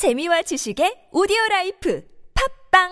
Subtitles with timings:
[0.00, 2.02] 재미와 지식의 오디오 라이프
[2.72, 2.88] 팝빵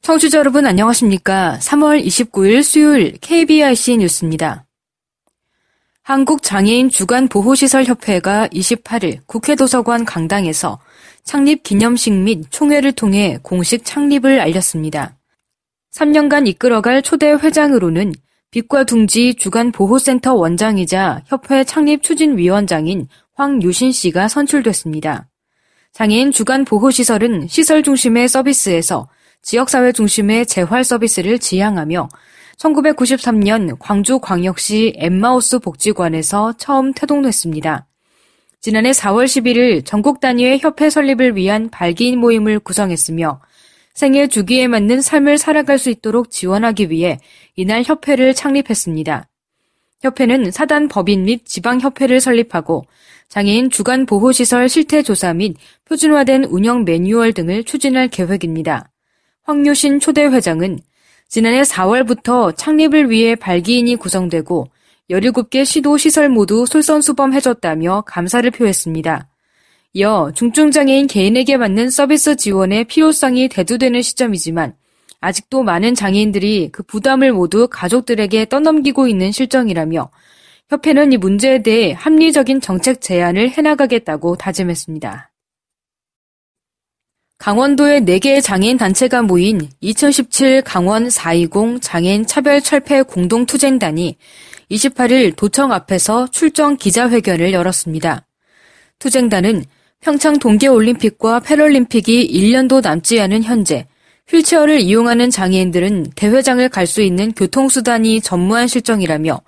[0.00, 1.58] 청취자 여러분 안녕하십니까?
[1.60, 4.64] 3월 29일 수요일 KBIC 뉴스입니다.
[6.04, 10.80] 한국장애인 주간보호시설협회가 28일 국회 도서관 강당에서
[11.22, 15.16] 창립 기념식 및 총회를 통해 공식 창립을 알렸습니다.
[15.92, 18.14] 3년간 이끌어갈 초대 회장으로는
[18.50, 25.28] 빛과 둥지 주간보호센터 원장이자 협회 창립 추진위원장인 황유신 씨가 선출됐습니다.
[25.92, 29.08] 장애인 주간보호시설은 시설 중심의 서비스에서
[29.42, 32.08] 지역사회 중심의 재활 서비스를 지향하며
[32.58, 37.86] 1993년 광주광역시 엠마우스 복지관에서 처음 태동됐습니다.
[38.60, 43.40] 지난해 4월 11일 전국 단위의 협회 설립을 위한 발기인 모임을 구성했으며
[43.94, 47.18] 생애 주기에 맞는 삶을 살아갈 수 있도록 지원하기 위해
[47.56, 49.28] 이날 협회를 창립했습니다.
[50.00, 52.84] 협회는 사단 법인 및 지방협회를 설립하고
[53.28, 55.56] 장애인 주간 보호시설 실태조사 및
[55.86, 58.90] 표준화된 운영 매뉴얼 등을 추진할 계획입니다.
[59.44, 60.78] 황유신 초대 회장은
[61.32, 64.68] 지난해 4월부터 창립을 위해 발기인이 구성되고
[65.08, 69.28] 17개 시도 시설 모두 솔선수범해줬다며 감사를 표했습니다.
[69.94, 74.74] 이어 중증장애인 개인에게 맞는 서비스 지원의 필요성이 대두되는 시점이지만
[75.22, 80.10] 아직도 많은 장애인들이 그 부담을 모두 가족들에게 떠넘기고 있는 실정이라며
[80.68, 85.31] 협회는 이 문제에 대해 합리적인 정책 제안을 해나가겠다고 다짐했습니다.
[87.42, 94.16] 강원도의 4개의 장애인 단체가 모인 2017 강원 420 장애인 차별 철폐 공동투쟁단이
[94.70, 98.24] 28일 도청 앞에서 출정 기자회견을 열었습니다.
[99.00, 99.64] 투쟁단은
[100.00, 103.88] 평창 동계올림픽과 패럴림픽이 1년도 남지 않은 현재
[104.28, 109.40] 휠체어를 이용하는 장애인들은 대회장을 갈 수 있는 교통수단이 전무한 실정이라며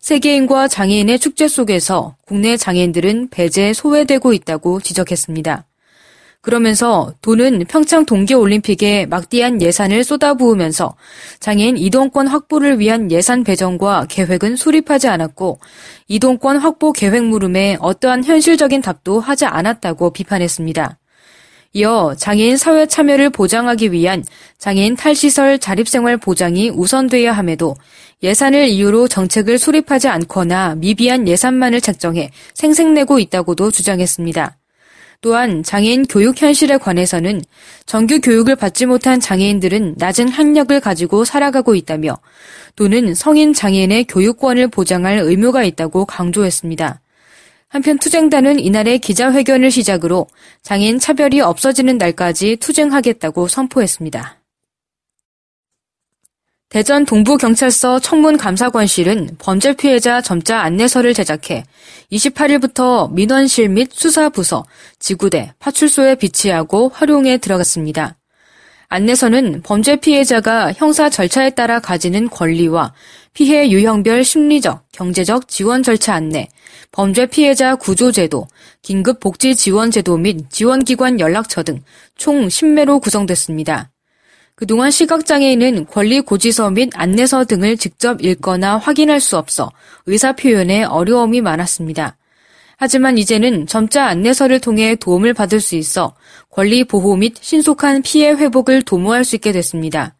[0.00, 5.64] 세계인과 장애인의 축제 속에서 국내 장애인들은 배제 소외되고 있다고 지적했습니다.
[6.46, 10.94] 그러면서 돈은 평창 동계올림픽에 막대한 예산을 쏟아부으면서
[11.40, 15.58] 장애인 이동권 확보를 위한 예산 배정과 계획은 수립하지 않았고
[16.06, 21.00] 이동권 확보 계획 물음에 어떠한 현실적인 답도 하지 않았다고 비판했습니다.
[21.72, 24.22] 이어 장애인 사회 참여를 보장하기 위한
[24.58, 27.74] 장애인 탈시설 자립생활 보장이 우선돼야 함에도
[28.22, 34.58] 예산을 이유로 정책을 수립하지 않거나 미비한 예산만을 책정해 생색내고 있다고도 주장했습니다.
[35.20, 37.42] 또한 장애인 교육 현실에 관해서는
[37.86, 42.18] 정규 교육을 받지 못한 장애인들은 낮은 학력을 가지고 살아가고 있다며
[42.76, 47.00] 또는 성인 장애인의 교육권을 보장할 의무가 있다고 강조했습니다.
[47.68, 50.26] 한편 투쟁단은 이날의 기자회견을 시작으로
[50.62, 54.45] 장애인 차별이 없어지는 날까지 투쟁하겠다고 선포했습니다.
[56.76, 61.64] 대전 동부경찰서 청문감사관실은 범죄 피해자 점자 안내서를 제작해
[62.12, 64.66] 28일부터 민원실 및 수사부서,
[64.98, 68.18] 지구대, 파출소에 비치하고 활용에 들어갔습니다.
[68.88, 72.92] 안내서는 범죄 피해자가 형사 절차에 따라 가지는 권리와
[73.32, 76.46] 피해 유형별 심리적, 경제적 지원 절차 안내,
[76.92, 78.46] 범죄 피해자 구조제도,
[78.82, 81.82] 긴급 복지 지원 제도 및 지원기관 연락처 등
[82.16, 83.92] 총 10매로 구성됐습니다.
[84.56, 89.70] 그동안 시각장애인은 권리 고지서 및 안내서 등을 직접 읽거나 확인할 수 없어
[90.06, 92.16] 의사 표현에 어려움이 많았습니다.
[92.78, 96.14] 하지만 이제는 점자 안내서를 통해 도움을 받을 수 있어
[96.50, 100.14] 권리 보호 및 신속한 피해 회복을 도모할 수 있게 됐습니다.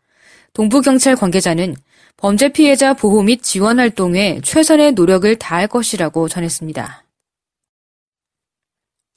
[0.53, 1.75] 동부경찰 관계자는
[2.19, 7.06] 범죄 피해자 보호 및 지원 활동에 최선의 노력을 다할 것이라고 전했습니다.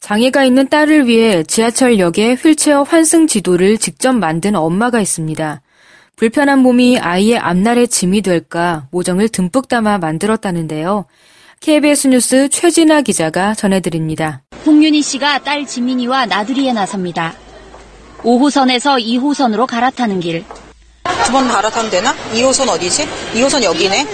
[0.04, 5.62] 장애가 있는 딸을 위해 지하철역에 휠체어 환승 지도를 직접 만든 엄마가 있습니다.
[6.16, 11.06] 불편한 몸이 아이의 앞날의 짐이 될까 모정을 듬뿍 담아 만들었다는데요.
[11.62, 14.42] KBS 뉴스 최진아 기자가 전해드립니다.
[14.66, 17.34] 홍윤희 씨가 딸 지민이와 나들이에 나섭니다.
[18.22, 20.44] 5호선에서 2호선으로 갈아타는 길.
[21.26, 22.14] 두 번 갈아타면 되나?
[22.34, 23.06] 2호선 어디지?
[23.36, 24.06] 2호선 여기네.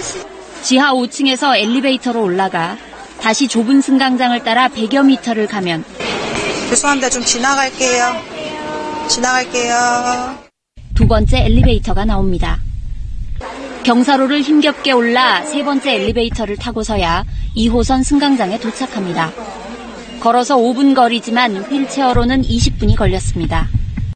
[0.62, 2.76] 지하 5층에서 엘리베이터로 올라가
[3.26, 5.84] 다시 좁은 승강장을 따라 100여 미터를 가면
[6.68, 7.10] 죄송합니다.
[7.10, 8.12] 좀 지나갈게요.
[9.08, 10.38] 지나갈게요.
[10.94, 12.60] 두 번째 엘리베이터가 나옵니다.
[13.82, 17.24] 경사로를 힘겹게 올라 세 번째 엘리베이터를 타고서야
[17.56, 19.32] 2호선 승강장에 도착합니다.
[20.20, 23.68] 걸어서 5분 거리지만 휠체어로는 20분이 걸렸습니다.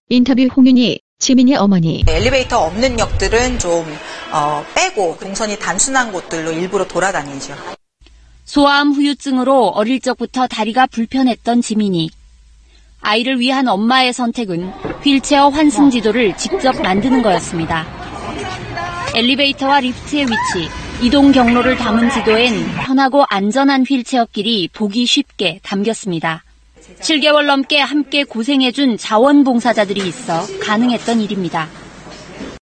[0.09, 2.05] 인터뷰 홍윤희, 지민이 어머니.
[2.07, 3.85] 엘리베이터 없는 역들은 좀
[4.31, 7.80] 어, 빼고 동선이 단순한 곳들로 일부러 돌아다니죠.
[8.51, 12.11] 소아암 후유증으로 어릴 적부터 다리가 불편했던 지민이.
[13.01, 14.73] 아이를 위한 엄마의 선택은
[15.05, 17.87] 휠체어 환승 지도를 직접 만드는 거였습니다.
[19.15, 20.69] 엘리베이터와 리프트의 위치,
[21.01, 22.53] 이동 경로를 담은 지도엔
[22.85, 26.43] 편하고 안전한 휠체어 길이 보기 쉽게 담겼습니다.
[26.99, 31.69] 7개월 넘게 함께 고생해준 자원봉사자들이 있어 가능했던 일입니다.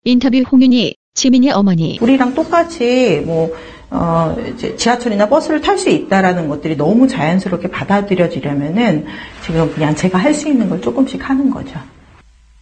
[0.03, 1.99] 인터뷰 홍윤희, 지민의 어머니.
[2.01, 3.55] 우리랑 똑같이 뭐
[3.89, 9.05] 어, 이제 지하철이나 버스를 탈 수 있다라는 것들이 너무 자연스럽게 받아들여지려면은
[9.43, 11.79] 지금 그냥 제가 할 수 있는 걸 조금씩 하는 거죠.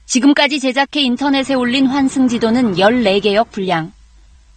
[0.05, 3.91] 지금까지 제작해 인터넷에 올린 환승 지도는 14개역 분량.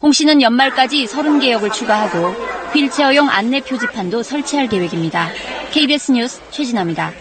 [0.03, 2.35] 홍 씨는 연말까지 30개역을 추가하고
[2.75, 5.31] 휠체어용 안내 표지판도 설치할 계획입니다.
[5.71, 7.12] KBS 뉴스 최진아입니다.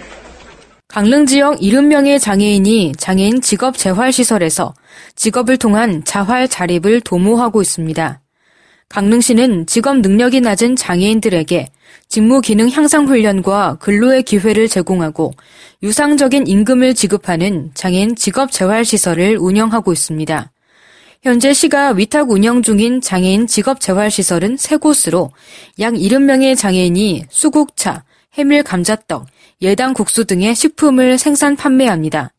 [0.89, 4.74] 강릉 지역 70명의 장애인이 장애인 직업 재활 시설에서
[5.15, 8.21] 직업을 통한 자활 자립을 도모하고 있습니다.
[8.89, 11.67] 강릉시는 직업 능력이 낮은 장애인들에게
[12.07, 15.33] 직무 기능 향상 훈련과 근로의 기회를 제공하고
[15.83, 20.51] 유상적인 임금을 지급하는 장애인 직업 재활 시설을 운영하고 있습니다.
[21.23, 25.31] 현재 시가 위탁 운영 중인 장애인 직업 재활 시설은 세 곳으로
[25.79, 28.03] 약 70명의 장애인이 수국차,
[28.35, 29.25] 해밀 감자떡,
[29.63, 32.34] 예당 국수 등의 식품을 생산 판매합니다.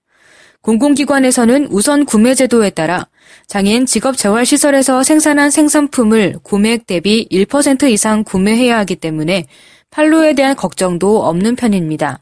[0.66, 3.06] 공공기관에서는 우선 구매 제도에 따라
[3.46, 9.46] 장애인 직업 재활시설에서 생산한 생산품을 구매액 대비 1% 이상 구매해야 하기 때문에
[9.90, 12.18] 판로에 대한 걱정도 없는 편입니다.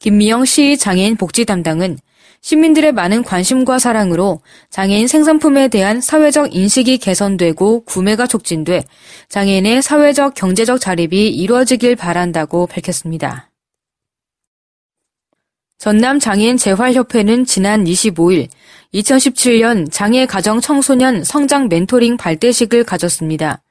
[0.00, 1.98] 김미영 시 장애인 복지 담당은
[2.40, 4.40] 시민들의 많은 관심과 사랑으로
[4.70, 8.82] 장애인 생산품에 대한 사회적 인식이 개선되고 구매가 촉진돼
[9.28, 13.48] 장애인의 사회적 경제적 자립이 이루어지길 바란다고 밝혔습니다.
[15.78, 18.48] 전남 장애인 재활협회는 지난 25일
[18.94, 23.62] 2017년 장애 가정 청소년 성장 멘토링 발대식을 가졌습니다.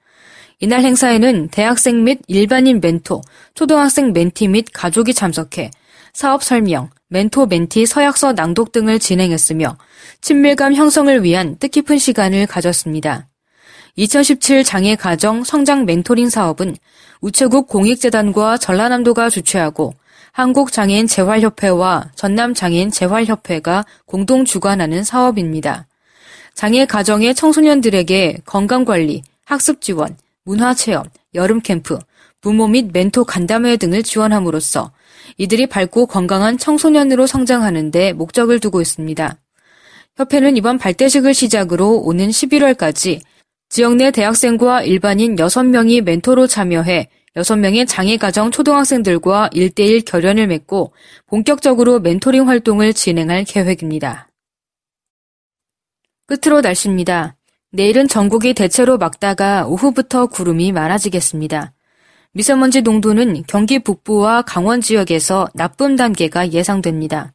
[0.62, 3.22] 이날 행사에는 대학생 및 일반인 멘토,
[3.56, 5.70] 초등학생 멘티 및 가족이 참석해
[6.14, 9.78] 사업 설명, 멘토 멘티 서약서 낭독 등을 진행했으며
[10.22, 13.28] 친밀감 형성을 위한 뜻깊은 시간을 가졌습니다.
[13.98, 16.78] 2017 장애 가정 성장 멘토링 사업은
[17.20, 19.94] 우체국 공익재단과 전라남도가 주최하고
[20.38, 25.88] 한국장애인 재활협회와 전남장애인 재활협회가 공동 주관하는 사업입니다.
[26.54, 31.98] 장애 가정의 청소년들에게 건강관리, 학습 지원, 문화체험, 여름 캠프,
[32.40, 34.92] 부모 및 멘토 간담회 등을 지원함으로써
[35.40, 39.38] 이들이 밝고 건강한 청소년으로 성장하는 데 목적을 두고 있습니다.
[40.18, 43.22] 협회는 이번 발대식을 시작으로 오는 11월까지
[43.70, 50.94] 지역 내 대학생과 일반인 6명이 멘토로 참여해 6명의 장애가정 초등학생들과 1대1 결연을 맺고
[51.28, 54.30] 본격적으로 멘토링 활동을 진행할 계획입니다.
[56.26, 57.36] 끝으로 날씨입니다.
[57.72, 61.74] 내일은 전국이 대체로 맑다가 오후부터 구름이 많아지겠습니다.
[62.34, 67.34] 미세먼지 농도는 경기 북부와 강원 지역에서 나쁨 단계가 예상됩니다.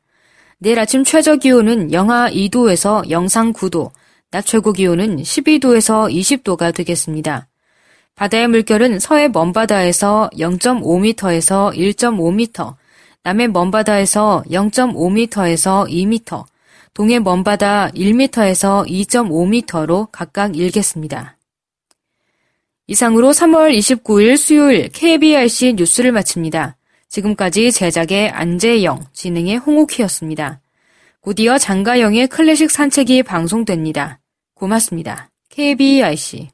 [0.59, 3.91] 내일 아침 최저 기온은 영하 2도에서 영상 9도,
[4.31, 7.49] 낮 최고 기온은 12도에서 20도가 되겠습니다.
[8.15, 12.75] 바다의 물결은 서해 먼바다에서 0.5m에서 1.5m,
[13.25, 16.45] 남해 먼바다에서 0.5m에서 2m,
[16.95, 21.37] 동해 먼바다 1m에서 2.5m로 각각 일겠습니다.
[22.87, 26.77] 이상으로 3월 29일 수요일 KBRC 뉴스를 마칩니다.
[27.09, 30.61] 지금까지 제작의 안재영, 진행의 홍옥희였습니다.
[31.21, 34.19] 곧이어 장가영의 클래식 산책이 방송됩니다.
[34.55, 35.31] 고맙습니다.
[35.51, 36.49] KBRC